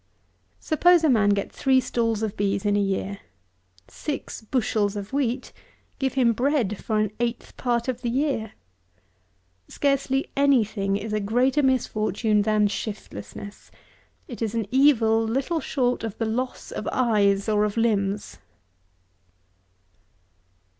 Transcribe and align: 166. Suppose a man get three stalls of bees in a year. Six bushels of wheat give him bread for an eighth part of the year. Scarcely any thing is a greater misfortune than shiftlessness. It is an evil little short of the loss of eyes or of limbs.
166. 0.67 0.67
Suppose 0.67 1.03
a 1.07 1.13
man 1.13 1.29
get 1.29 1.51
three 1.51 1.79
stalls 1.79 2.23
of 2.23 2.35
bees 2.35 2.65
in 2.65 2.75
a 2.75 2.79
year. 2.79 3.19
Six 3.87 4.41
bushels 4.41 4.95
of 4.95 5.13
wheat 5.13 5.53
give 5.99 6.15
him 6.15 6.33
bread 6.33 6.83
for 6.83 6.97
an 6.97 7.11
eighth 7.19 7.55
part 7.55 7.87
of 7.87 8.01
the 8.01 8.09
year. 8.09 8.53
Scarcely 9.67 10.31
any 10.35 10.63
thing 10.63 10.97
is 10.97 11.13
a 11.13 11.19
greater 11.19 11.61
misfortune 11.61 12.41
than 12.41 12.67
shiftlessness. 12.67 13.69
It 14.27 14.41
is 14.41 14.55
an 14.55 14.65
evil 14.71 15.21
little 15.23 15.59
short 15.59 16.03
of 16.03 16.17
the 16.17 16.25
loss 16.25 16.71
of 16.71 16.89
eyes 16.91 17.47
or 17.47 17.63
of 17.63 17.77
limbs. 17.77 18.39